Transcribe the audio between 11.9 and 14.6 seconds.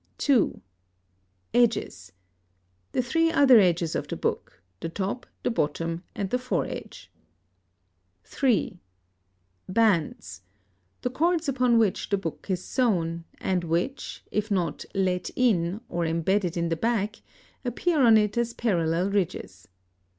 the book is sewn, and which, if